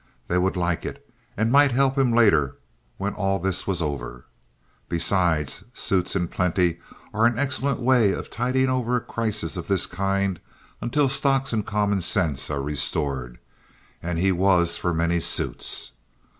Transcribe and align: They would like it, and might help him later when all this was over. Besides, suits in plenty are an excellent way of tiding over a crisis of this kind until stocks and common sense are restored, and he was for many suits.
They 0.29 0.39
would 0.39 0.57
like 0.57 0.83
it, 0.83 1.07
and 1.37 1.51
might 1.51 1.73
help 1.73 1.95
him 1.95 2.11
later 2.11 2.57
when 2.97 3.13
all 3.13 3.37
this 3.37 3.67
was 3.67 3.83
over. 3.83 4.25
Besides, 4.89 5.63
suits 5.75 6.15
in 6.15 6.27
plenty 6.27 6.79
are 7.13 7.27
an 7.27 7.37
excellent 7.37 7.79
way 7.79 8.11
of 8.11 8.31
tiding 8.31 8.67
over 8.67 8.95
a 8.95 8.99
crisis 9.01 9.57
of 9.57 9.67
this 9.67 9.85
kind 9.85 10.39
until 10.81 11.07
stocks 11.07 11.53
and 11.53 11.63
common 11.67 12.01
sense 12.01 12.49
are 12.49 12.63
restored, 12.63 13.37
and 14.01 14.17
he 14.17 14.31
was 14.31 14.75
for 14.75 14.91
many 14.91 15.19
suits. 15.19 15.91